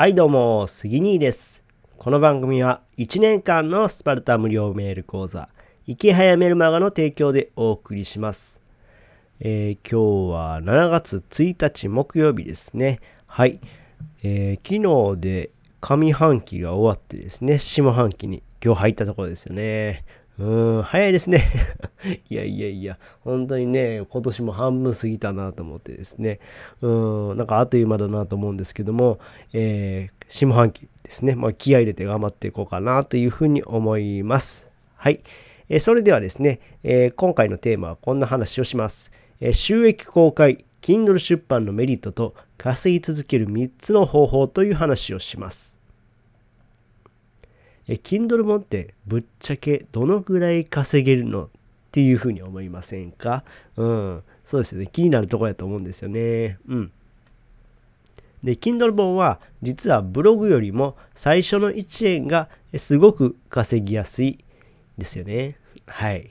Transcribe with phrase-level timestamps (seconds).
[0.00, 1.62] はいどうも、杉兄です。
[1.98, 5.50] この番組は1年間のスパルタ無料メール講座、
[5.86, 8.62] 生き早メルマガの提供でお送りします。
[9.40, 13.00] えー今日は7月1日木曜日ですね。
[13.26, 13.60] はい。
[14.22, 15.50] えー昨日で
[15.82, 20.06] 上半期が終わってですね、下半期に今日入ったところですよね。
[20.40, 21.42] うん、早いですね。
[22.30, 26.40] いやいやいや、本当にね、今年も半分過ぎたなと思ってですね、
[26.80, 29.18] うん、なんかあっという間だなと思うんですけども、
[29.52, 34.68] えー下半期ですね、まあ、気合い入れて頑張っていこうかなというふうに思います。
[34.94, 35.20] はい。
[35.68, 39.12] えーそれではですね、えー今回のテーマはこんな話をします。
[39.40, 45.79] え収益公開、Kindle 出版のメリットと稼ぎ続ける3つの方法という話をします。
[47.90, 51.48] え Kindle 本ってぶっちゃけどのぐらい稼げるのっ
[51.90, 53.42] ていうふうに思いませんか？
[53.76, 54.22] うん。
[54.44, 54.86] そうですよね。
[54.86, 56.58] 気になるとこやと思うんですよね。
[56.68, 56.92] うん。
[58.44, 64.38] で、Kindle 本は実はブログよりも最初の1円がすごく稼ぎやすい
[64.96, 65.58] ですよね。
[65.86, 66.30] はい。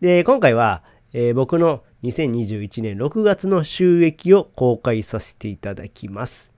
[0.00, 6.55] で、今回は、えー僕の2021年6月の収益を公開させていただきます。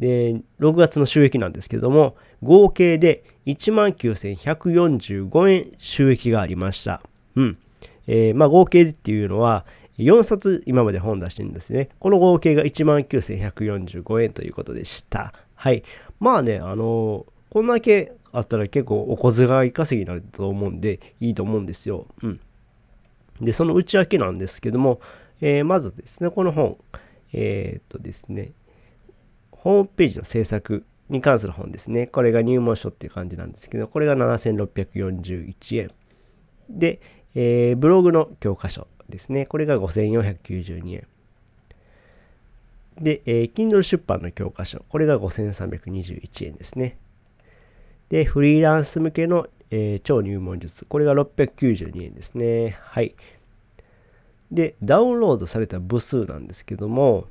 [0.00, 7.02] で、6月の収益なんですけども、合計で19,145円収益がありました。
[7.36, 7.58] うん。
[8.06, 9.66] えーまあ合計っていうのは、
[9.98, 11.90] 4冊今まで本出してるんですね。
[11.98, 15.34] この合計が19,145円ということでした。
[15.54, 15.82] はい。
[16.18, 22.06] まあね、あのーこんだけあったら結構お小遣い稼ぎになると思うんで、いいと思うんですよ。
[22.22, 22.40] うん。
[23.40, 25.00] で、その内訳なんですけども、
[25.40, 26.76] えーまずですね、この本、
[27.32, 28.52] えーっとですね、
[29.62, 32.06] ホームページの制作に関する本ですね。
[32.06, 35.90] これが入門書っていう感じなんですけど、これが7641円。
[36.70, 37.00] で、
[37.34, 39.44] えーブログの教科書ですね。
[39.44, 41.06] これが5492円。
[42.98, 44.82] で、えー Kindle 出版の教科書。
[44.88, 46.96] これが5321円ですね。
[48.08, 50.86] で、フリーランス向けの、えー超入門術。
[50.86, 52.78] これが692円ですね。
[52.80, 53.14] はい。
[54.50, 57.28] で、ダウンロードされた部数なんですけども、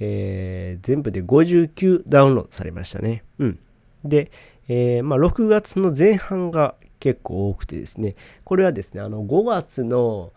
[0.00, 3.22] えー全部で59ダウンロードされましたね。
[3.38, 3.58] うん。
[4.04, 4.30] で、
[4.68, 8.14] えーまあ、6月の前半が結構多くてですね、
[8.44, 10.32] これはですね、あの5月の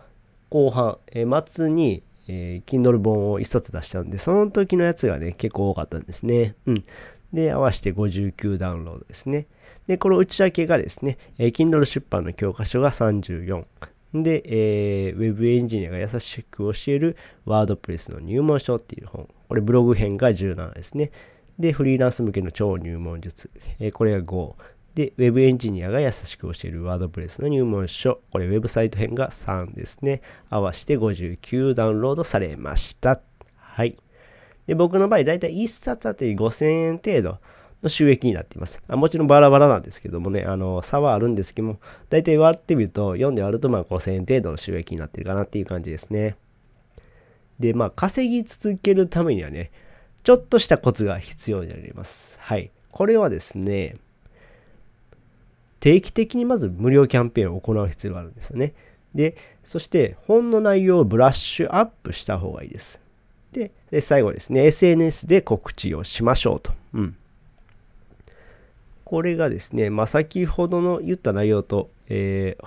[0.49, 6.55] 後半、えー末に、えー Kindle 本を1冊出したんで、その時のやつがね、結構多かったんですね。
[6.65, 6.83] うん。
[7.33, 9.47] で、合わせて59ダウンロードですね。
[9.87, 13.65] で、この内訳がですね、えー Kindle 出版の教科書が34。
[14.23, 19.27] で、えー、ウェブエンジニアが優しく教えるワードプレスの入門書っていう本。
[19.47, 21.11] これブログ編が17ですね。
[21.59, 23.49] で、フリーランス向けの超入門術。
[23.79, 24.55] えーこれが5。
[24.95, 28.21] で、ウェブエンジニアが優しく教えるワードプレスの入門書。
[28.31, 30.21] これウェブサイト編が3ですね。
[30.49, 33.21] 合わせて59ダウンロードされました。
[33.57, 33.97] はい。
[34.67, 37.39] で、僕の場合、だいたい1冊あたり5000円程度
[37.83, 38.81] の収益になっています。
[38.87, 46.35] あもちろんバラバラなんですけどもね、あの、差はあるんですけども、だいたい割ってみると、4で割るとまあ5000円程度の収益になってるかなっていう感じですね。
[47.59, 49.71] で、まあ、稼ぎ続けるためにはね、
[50.23, 52.37] ちょっとしたコツが必要になります。
[52.41, 52.71] はい。
[52.91, 53.95] これはですね、
[55.79, 58.73] 定期的にまず無料キャンペーンを行う必要があるんですよね。
[59.13, 63.01] で、そして本の内容をブラッシュアップした方がいいです。
[63.51, 66.73] で、で最後ですね、SNS で告知をしましょうと。
[66.93, 67.15] うん。
[69.05, 72.57] これがですね、まあ、先ほどの言った内容と、え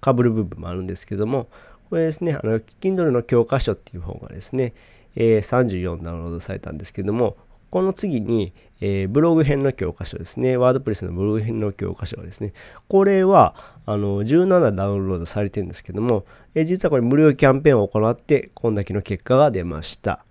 [0.00, 1.48] ー、被る部分もあるんですけども、
[1.90, 4.74] これですね、あの、Kindle の教科書っていう本がですね、
[5.16, 7.36] えー34ダウンロードされたんですけども、
[7.70, 12.52] この次に、えーブログ編の教科書ですね、ワードプレスのブログ編の教科書ですね、
[12.88, 20.24] これは、あの、17ダウンロードされてるんですけども、えー実はこれ無料キャンペーンを行って、こんだけの結果が出ました。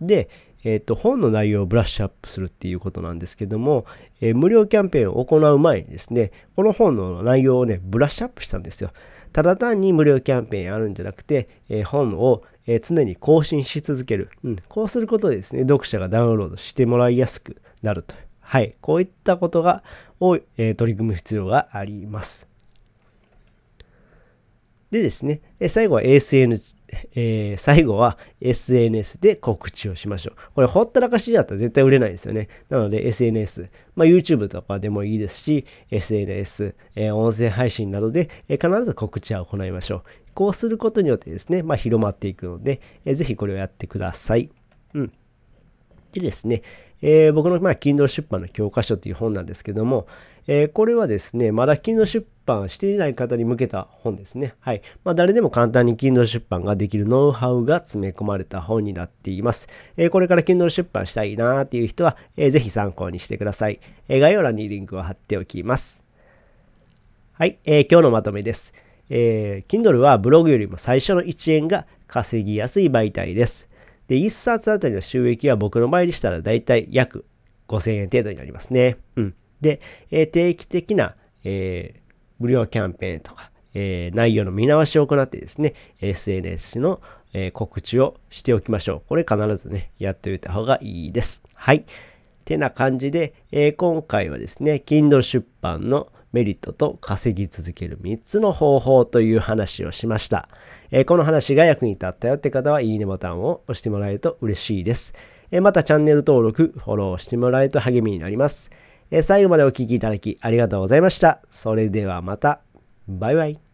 [0.00, 0.28] で、
[0.64, 3.84] えっと本の内容をブラッシュアップするっていうことなんですけども、
[4.20, 8.90] え無料キャンペーンを行う前にですね、この本の内容をね、ブラッシュアップしたんですよ。
[9.32, 14.56] ただ単に無料キャンペーンやるんじゃなくて、え本を、え常に更新し続ける、うん。
[14.68, 18.14] こうすることでですね、読者がダウンロードしてもらいやすくなると。
[18.40, 18.76] はい。
[18.80, 19.82] こういったことが、
[20.20, 22.46] を、え取り組む必要があります。
[24.90, 26.76] でですね、え最後は ASN、
[27.14, 30.34] えー最後は SNS で告知をしましょう。
[30.54, 32.48] これほったらかしだったら絶対売れないですよね。
[32.68, 40.02] なので SNS、まあ、YouTube とかでもいいですし、SNS、えー音声配信などで、えー必ず告知は行いましょう。
[40.34, 44.50] こうすることによってですね、まあ、広まっていくので、えーぜひこれをやってください。
[44.94, 45.12] うん。
[46.12, 46.62] でですね、
[47.02, 50.06] えー僕の、まあ、Kindle 出版の教科書という本なんですけども、
[50.46, 54.54] えー、これはですね、まだ Kindle 出版していない方に向けた本ですね。
[54.60, 54.82] はい。
[55.04, 59.68] まあ、誰でも簡単に Kindle 出版ができるノウハウが詰め込まれた本になっています。
[59.96, 63.80] えー、これから Kindle 出版したいなーっていう人は、えー、ぜひ参考にしてください。
[64.08, 66.02] え、概要欄にリンクを貼っておきます。
[67.34, 67.58] はい。
[67.64, 68.74] え、今日のまとめです。
[69.10, 73.68] えー、Kindle はブログよりも最初の1円が稼ぎやすい媒体です。
[74.08, 77.24] で、1冊あたりの収益は僕の場合でしたらだいたい約
[77.68, 78.98] 5000円程度になりますね。
[79.16, 79.34] うん。
[79.60, 81.14] で、えー、定期的な、
[81.44, 82.00] えー、
[82.38, 87.00] 無料キャンペーンとか、えー、内容の見直しを行ってですね、SNS の、
[87.34, 89.02] え告知をしておきましょう。
[89.08, 91.42] これ必ずね、やっておいた方がいいです。
[91.54, 91.86] はい。
[92.44, 100.48] てな感じで、え今回はですね、Kindle 出版のメリットと稼ぎ続ける3つの方法という話をしました。
[100.90, 105.14] えこの話が役に立ったよって方はいいねボタンを押してもらえると嬉しいです。
[105.50, 108.70] えまたチャンネル登録、フォローしてもらえると励みになります。
[109.10, 111.40] え最後までお聴きいただきありがとうございました。
[111.50, 112.60] それではまた。
[113.08, 113.71] バイバイ。